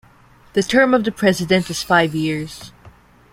The 0.53 0.63
term 0.63 0.95
of 0.95 1.03
the 1.03 1.11
president 1.11 1.69
is 1.69 1.83
five 1.83 2.15
years. 2.15 2.71